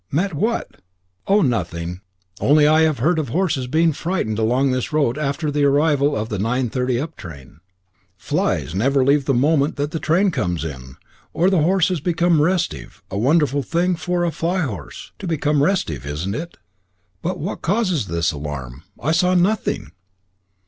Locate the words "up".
6.99-7.15